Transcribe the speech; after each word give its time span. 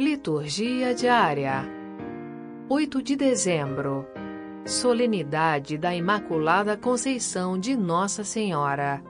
Liturgia 0.00 0.94
diária 0.94 1.62
8 2.70 3.02
de 3.02 3.16
dezembro 3.16 4.06
Solenidade 4.64 5.76
da 5.76 5.94
Imaculada 5.94 6.74
Conceição 6.74 7.58
de 7.58 7.76
Nossa 7.76 8.24
Senhora. 8.24 9.04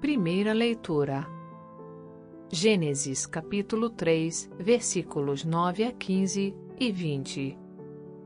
Primeira 0.00 0.52
leitura. 0.52 1.28
Gênesis 2.50 3.24
capítulo 3.24 3.88
3, 3.88 4.50
versículos 4.58 5.44
9 5.44 5.84
a 5.84 5.92
15 5.92 6.52
e 6.80 6.90
20. 6.90 7.56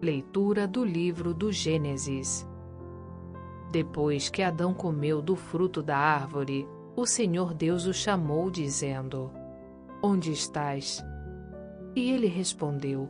Leitura 0.00 0.66
do 0.66 0.82
livro 0.82 1.34
do 1.34 1.52
Gênesis. 1.52 2.48
Depois 3.70 4.30
que 4.30 4.42
Adão 4.42 4.72
comeu 4.72 5.20
do 5.20 5.36
fruto 5.36 5.82
da 5.82 5.98
árvore, 5.98 6.66
o 6.96 7.04
Senhor 7.04 7.52
Deus 7.52 7.84
o 7.84 7.92
chamou, 7.92 8.50
dizendo: 8.50 9.30
Onde 10.02 10.32
estás? 10.32 11.04
E 11.94 12.10
ele 12.10 12.26
respondeu: 12.26 13.08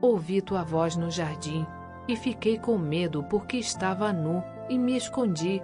Ouvi 0.00 0.40
tua 0.40 0.62
voz 0.62 0.96
no 0.96 1.10
jardim 1.10 1.66
e 2.06 2.16
fiquei 2.16 2.58
com 2.58 2.78
medo 2.78 3.22
porque 3.24 3.56
estava 3.56 4.12
nu 4.12 4.42
e 4.68 4.78
me 4.78 4.96
escondi. 4.96 5.62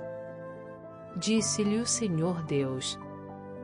Disse-lhe 1.16 1.78
o 1.78 1.86
Senhor 1.86 2.42
Deus: 2.44 2.98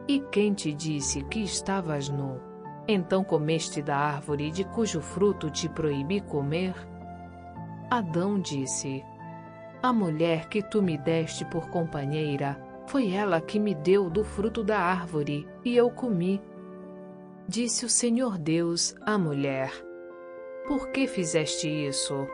E 0.06 0.20
quem 0.20 0.54
te 0.54 0.72
disse 0.72 1.22
que 1.24 1.40
estavas 1.40 2.08
nu? 2.08 2.40
Então 2.86 3.24
comeste 3.24 3.80
da 3.80 3.96
árvore 3.96 4.50
de 4.50 4.64
cujo 4.64 5.00
fruto 5.00 5.50
te 5.50 5.68
proibi 5.68 6.20
comer? 6.20 6.74
Adão 7.90 8.38
disse: 8.38 9.04
A 9.82 9.92
mulher 9.92 10.48
que 10.48 10.62
tu 10.62 10.82
me 10.82 10.98
deste 10.98 11.44
por 11.44 11.68
companheira, 11.70 12.58
foi 12.86 13.12
ela 13.12 13.40
que 13.40 13.58
me 13.58 13.74
deu 13.74 14.10
do 14.10 14.24
fruto 14.24 14.62
da 14.62 14.78
árvore, 14.78 15.48
e 15.64 15.74
eu 15.76 15.90
comi. 15.90 16.40
Disse 17.46 17.84
o 17.84 17.90
Senhor 17.90 18.38
Deus 18.38 18.94
à 19.02 19.18
mulher: 19.18 19.70
Por 20.66 20.88
que 20.88 21.06
fizeste 21.06 21.68
isso? 21.68 22.26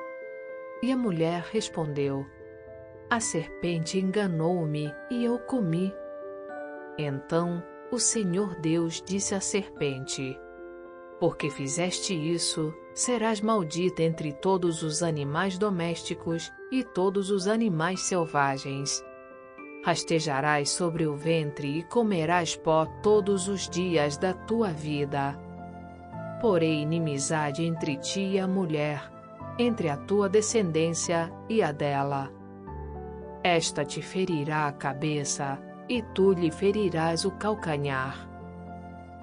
E 0.81 0.93
a 0.93 0.97
mulher 0.97 1.45
respondeu: 1.51 2.25
A 3.11 3.19
serpente 3.19 3.99
enganou-me 3.99 4.95
e 5.11 5.25
eu 5.25 5.37
comi. 5.41 5.93
Então 6.97 7.61
o 7.91 7.99
Senhor 7.99 8.55
Deus 8.61 9.03
disse 9.05 9.35
à 9.35 9.41
serpente: 9.41 10.39
Porque 11.19 11.51
fizeste 11.51 12.15
isso, 12.15 12.73
serás 12.95 13.41
maldita 13.41 14.05
entre 14.05 14.33
todos 14.33 14.85
os 14.85 15.03
animais 15.03 15.59
domésticos 15.59 16.53
e 16.71 16.85
todos 16.85 17.31
os 17.31 17.49
animais 17.49 18.03
selvagens. 18.03 19.03
Rastejarás 19.85 20.71
sobre 20.71 21.07
o 21.07 21.15
ventre 21.17 21.79
e 21.79 21.83
comerás 21.83 22.57
pó 22.57 22.87
todos 23.03 23.49
os 23.49 23.69
dias 23.69 24.17
da 24.17 24.33
tua 24.33 24.69
vida. 24.69 25.39
Porém, 26.41 26.83
inimizade 26.83 27.65
entre 27.65 27.97
ti 27.97 28.33
e 28.33 28.39
a 28.39 28.47
mulher 28.47 29.11
entre 29.61 29.89
a 29.89 29.97
tua 29.97 30.29
descendência 30.29 31.31
e 31.49 31.63
a 31.63 31.71
dela. 31.73 32.31
Esta 33.43 33.85
te 33.85 34.01
ferirá 34.01 34.67
a 34.67 34.73
cabeça, 34.73 35.59
e 35.89 36.03
tu 36.03 36.33
lhe 36.33 36.51
ferirás 36.51 37.25
o 37.25 37.33
calcanhar. 37.33 38.29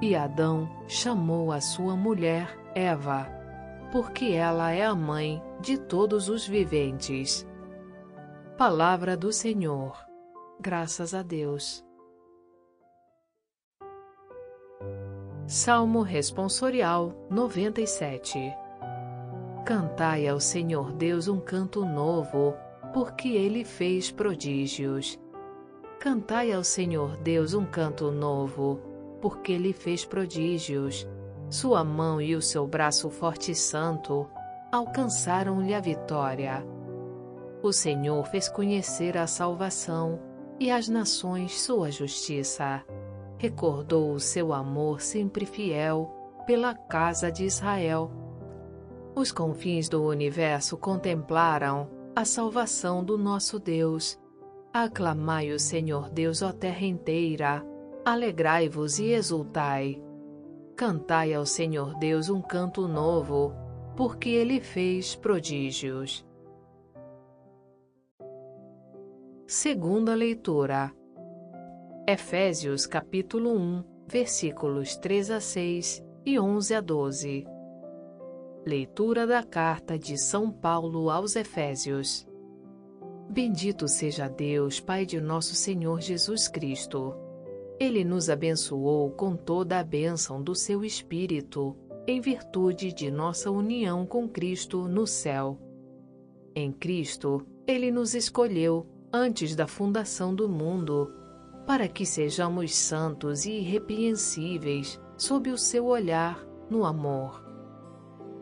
E 0.02 0.16
Adão 0.16 0.70
chamou 0.88 1.52
a 1.52 1.62
sua 1.62 1.96
mulher 1.96 2.56
Eva, 2.76 3.28
porque 3.92 4.34
ela 4.34 4.72
é 4.72 4.84
a 4.84 4.94
mãe 4.94 5.42
de 5.62 5.78
todos 5.78 6.30
os 6.30 6.48
viventes. 6.48 7.48
Palavra 8.58 9.16
do 9.16 9.32
Senhor. 9.32 10.07
Graças 10.60 11.14
a 11.14 11.22
Deus. 11.22 11.86
Salmo 15.46 16.02
Responsorial 16.02 17.14
97 17.30 18.40
Cantai 19.64 20.28
ao 20.28 20.40
Senhor 20.40 20.92
Deus 20.94 21.28
um 21.28 21.40
canto 21.40 21.86
novo, 21.86 22.56
porque 22.92 23.30
ele 23.30 23.64
fez 23.64 24.12
prodígios. 24.12 25.20
Cantai 26.00 26.52
ao 26.52 26.64
Senhor 26.64 27.18
Deus 27.18 27.54
um 27.54 27.66
canto 27.66 28.12
novo, 28.12 28.82
porque 29.22 29.52
ele 29.52 29.74
fez 29.74 30.06
prodígios. 30.06 31.08
Sua 31.52 31.84
mão 31.84 32.20
e 32.20 32.36
o 32.36 32.42
seu 32.42 32.66
braço 32.66 33.12
forte 33.12 33.52
e 33.52 33.56
santo 33.56 34.28
alcançaram-lhe 34.72 35.76
a 35.76 35.80
vitória. 35.80 36.66
O 37.62 37.72
Senhor 37.72 38.26
fez 38.26 38.50
conhecer 38.50 39.18
a 39.18 39.28
salvação 39.28 40.20
e 40.60 40.72
às 40.72 40.88
nações 40.88 41.60
sua 41.60 41.92
justiça. 41.92 42.84
Recordou 43.38 44.14
o 44.14 44.20
seu 44.20 44.54
amor 44.54 45.02
sempre 45.02 45.46
fiel 45.46 46.12
pela 46.46 46.74
casa 46.74 47.32
de 47.32 47.44
Israel 47.46 48.12
os 49.18 49.32
confins 49.32 49.90
do 49.90 50.04
universo 50.04 50.78
contemplaram 50.78 51.90
a 52.16 52.24
salvação 52.24 53.04
do 53.04 53.18
nosso 53.18 53.58
Deus. 53.58 54.16
Aclamai 54.72 55.50
o 55.52 55.60
Senhor 55.60 56.08
Deus, 56.12 56.44
ó 56.44 56.52
terra 56.52 56.86
inteira, 56.86 57.66
alegrai-vos 58.06 59.00
e 59.00 59.06
exultai. 59.06 60.00
Cantai 60.76 61.34
ao 61.34 61.48
Senhor 61.48 61.98
Deus 61.98 62.30
um 62.30 62.44
canto 62.44 62.88
novo, 62.88 63.56
porque 63.96 64.30
ele 64.30 64.60
fez 64.60 65.16
prodígios. 65.16 66.24
Segunda 69.50 70.14
leitura. 70.14 70.94
Efésios 72.06 72.86
capítulo 72.86 73.58
1, 73.58 73.84
versículos 74.06 74.98
3 74.98 75.32
a 75.32 75.40
6 75.40 76.04
e 76.26 76.38
11 76.38 76.76
a 76.76 76.82
12. 76.82 77.48
Leitura 78.66 79.26
da 79.26 79.42
Carta 79.42 79.98
de 79.98 80.18
São 80.18 80.52
Paulo 80.52 81.10
aos 81.10 81.38
Efésios. 81.38 82.28
Bendito 83.30 83.88
seja 83.88 84.28
Deus, 84.28 84.82
Pai 84.82 85.06
de 85.06 85.22
nosso 85.22 85.56
Senhor 85.56 86.02
Jesus 86.02 86.50
Cristo. 86.50 87.16
Ele 87.80 88.04
nos 88.04 88.30
abençoou 88.30 89.12
com 89.12 89.34
toda 89.34 89.80
a 89.80 89.84
bênção 89.84 90.44
do 90.44 90.54
seu 90.54 90.84
Espírito, 90.84 91.74
em 92.06 92.20
virtude 92.20 92.92
de 92.92 93.10
nossa 93.10 93.50
união 93.50 94.06
com 94.06 94.28
Cristo 94.28 94.90
no 94.90 95.08
céu. 95.08 95.58
Em 96.54 96.70
Cristo, 96.70 97.48
ele 97.66 97.92
nos 97.92 98.14
escolheu 98.14 98.86
antes 99.12 99.56
da 99.56 99.68
fundação 99.68 100.34
do 100.34 100.48
mundo, 100.48 101.14
para 101.66 101.88
que 101.88 102.06
sejamos 102.06 102.76
santos 102.76 103.46
e 103.46 103.52
irrepreensíveis 103.52 105.00
sob 105.18 105.50
o 105.50 105.58
seu 105.58 105.86
olhar 105.86 106.46
no 106.70 106.86
amor 106.86 107.48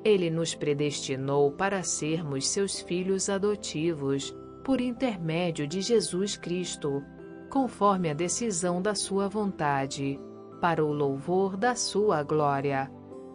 ele 0.06 0.30
nos 0.30 0.54
predestinou 0.54 1.52
para 1.52 1.82
sermos 1.82 2.48
seus 2.48 2.80
filhos 2.80 3.28
adotivos, 3.28 4.38
por 4.64 4.80
intermédio 4.80 5.68
de 5.68 5.82
Jesus 5.82 6.38
Cristo, 6.38 7.04
conforme 7.50 8.12
a 8.12 8.14
decisão 8.14 8.80
da 8.80 8.94
Sua 8.94 9.28
vontade, 9.28 10.20
para 10.62 10.86
o 10.86 10.94
louvor 10.94 11.58
da 11.58 11.74
Sua 11.74 12.22
glória, 12.22 12.92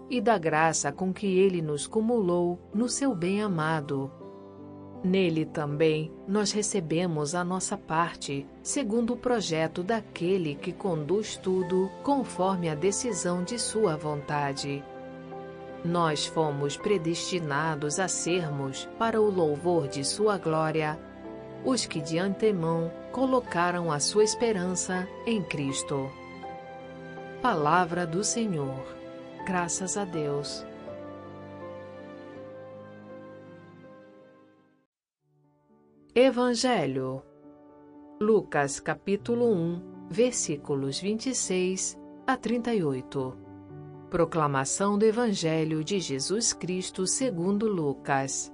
e 0.09 0.21
da 0.21 0.39
graça 0.39 0.93
com 0.93 1.13
que 1.13 1.27
Ele 1.27 1.61
nos 1.61 1.89
cumulou 1.89 2.71
no 2.73 2.89
seu 2.89 3.17
bem-amado. 3.17 4.20
Nele 5.03 5.47
também 5.47 6.13
nós 6.29 6.53
recebemos 6.53 7.35
a 7.35 7.43
nossa 7.43 7.77
parte, 7.77 8.47
segundo 8.63 9.15
o 9.15 9.17
projeto 9.17 9.83
daquele 9.83 10.55
que 10.55 10.73
conduz 10.73 11.37
tudo 11.37 11.91
conforme 12.03 12.69
a 12.69 12.75
decisão 12.75 13.43
de 13.43 13.59
Sua 13.59 13.97
vontade 13.97 14.85
nós 15.85 16.27
fomos 16.27 16.77
predestinados 16.77 17.99
a 17.99 18.09
sermos, 18.09 18.89
para 18.99 19.21
o 19.21 19.31
louvor 19.31 19.89
de 19.89 20.05
Sua 20.05 20.37
glória, 20.37 20.99
os 21.65 21.87
que 21.87 22.01
de 22.01 22.19
antemão 22.19 22.91
colocaram 23.13 23.91
a 23.91 23.99
sua 23.99 24.25
esperança 24.25 25.09
em 25.27 25.43
Cristo. 25.43 26.11
Palavra 27.43 28.07
do 28.07 28.23
Senhor. 28.23 28.83
Graças 29.45 29.97
a 29.97 30.05
Deus. 30.05 30.65
Evangelho. 36.23 37.23
Lucas 38.21 38.79
capítulo 38.79 39.51
1, 39.55 39.83
versículos 40.11 41.01
26 41.01 41.99
a 42.27 42.37
38. 42.37 43.35
Proclamação 44.11 44.99
do 44.99 45.07
Evangelho 45.07 45.83
de 45.83 45.99
Jesus 45.99 46.53
Cristo 46.53 47.07
segundo 47.07 47.67
Lucas. 47.67 48.53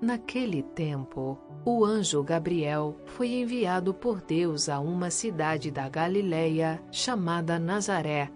Naquele 0.00 0.64
tempo, 0.64 1.38
o 1.64 1.84
anjo 1.84 2.20
Gabriel 2.24 2.96
foi 3.04 3.28
enviado 3.28 3.94
por 3.94 4.20
Deus 4.20 4.68
a 4.68 4.80
uma 4.80 5.08
cidade 5.08 5.70
da 5.70 5.88
Galileia 5.88 6.82
chamada 6.90 7.60
Nazaré, 7.60 8.28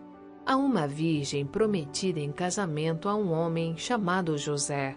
a 0.47 0.57
uma 0.57 0.87
virgem 0.87 1.45
prometida 1.45 2.21
em 2.21 2.31
casamento 2.31 3.09
a 3.09 3.17
um 3.17 3.33
homem 3.33 3.77
chamado 3.77 4.39
José. 4.39 4.97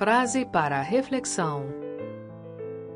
Frase 0.00 0.46
para 0.46 0.80
reflexão. 0.80 1.66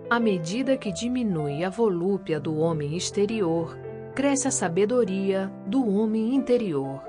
À 0.09 0.19
medida 0.19 0.75
que 0.79 0.91
diminui 0.91 1.63
a 1.63 1.69
volúpia 1.69 2.41
do 2.41 2.57
homem 2.57 2.97
exterior, 2.97 3.77
cresce 4.15 4.49
a 4.49 4.51
sabedoria 4.51 5.53
do 5.67 5.87
homem 5.87 6.35
interior. 6.35 7.03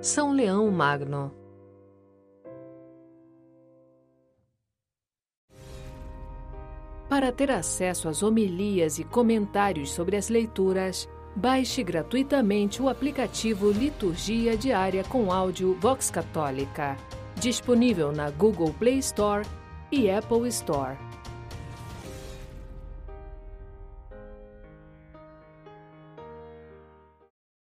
São 0.00 0.32
Leão 0.32 0.68
Magno 0.72 1.32
Para 7.08 7.30
ter 7.30 7.52
acesso 7.52 8.08
às 8.08 8.24
homilias 8.24 8.98
e 8.98 9.04
comentários 9.04 9.92
sobre 9.92 10.16
as 10.16 10.28
leituras, 10.28 11.08
baixe 11.36 11.84
gratuitamente 11.84 12.82
o 12.82 12.88
aplicativo 12.88 13.70
Liturgia 13.70 14.56
Diária 14.56 15.04
com 15.04 15.30
áudio 15.30 15.78
Vox 15.80 16.10
Católica, 16.10 16.96
disponível 17.42 18.12
na 18.12 18.30
Google 18.30 18.72
Play 18.72 19.00
Store 19.00 19.44
e 19.90 20.08
Apple 20.08 20.46
Store. 20.48 20.96